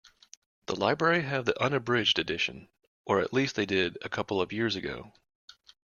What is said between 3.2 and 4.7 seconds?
least they did a couple of